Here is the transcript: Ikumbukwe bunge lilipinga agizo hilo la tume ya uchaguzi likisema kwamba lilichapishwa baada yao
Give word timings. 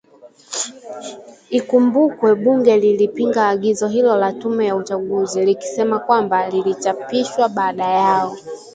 Ikumbukwe 1.59 2.29
bunge 2.43 2.73
lilipinga 2.83 3.41
agizo 3.53 3.87
hilo 3.87 4.15
la 4.15 4.33
tume 4.33 4.65
ya 4.67 4.75
uchaguzi 4.75 5.45
likisema 5.45 5.99
kwamba 5.99 6.49
lilichapishwa 6.49 7.49
baada 7.49 7.85
yao 7.87 8.35